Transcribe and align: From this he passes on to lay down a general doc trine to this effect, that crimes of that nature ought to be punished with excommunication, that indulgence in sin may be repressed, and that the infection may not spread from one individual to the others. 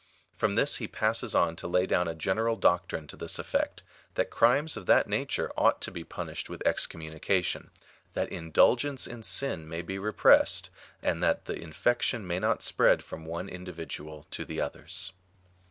From 0.35 0.55
this 0.55 0.77
he 0.77 0.87
passes 0.87 1.35
on 1.35 1.55
to 1.57 1.67
lay 1.67 1.85
down 1.85 2.07
a 2.07 2.15
general 2.15 2.55
doc 2.55 2.87
trine 2.87 3.05
to 3.05 3.15
this 3.15 3.37
effect, 3.37 3.83
that 4.15 4.31
crimes 4.31 4.75
of 4.75 4.87
that 4.87 5.05
nature 5.07 5.51
ought 5.55 5.79
to 5.81 5.91
be 5.91 6.03
punished 6.03 6.49
with 6.49 6.65
excommunication, 6.65 7.69
that 8.13 8.31
indulgence 8.31 9.05
in 9.05 9.21
sin 9.21 9.69
may 9.69 9.83
be 9.83 9.99
repressed, 9.99 10.71
and 11.03 11.21
that 11.21 11.45
the 11.45 11.53
infection 11.53 12.25
may 12.25 12.39
not 12.39 12.63
spread 12.63 13.03
from 13.03 13.27
one 13.27 13.47
individual 13.47 14.25
to 14.31 14.43
the 14.43 14.59
others. 14.59 15.11